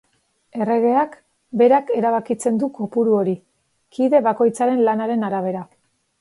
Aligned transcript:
Erregeak 0.63 1.11
berak 1.61 1.91
erabakitzen 1.97 2.57
du 2.63 2.71
kopuru 2.79 3.13
hori, 3.19 3.37
kide 3.99 4.23
bakoitzaren 4.29 4.83
lanaren 4.89 5.29
arabera. 5.29 5.63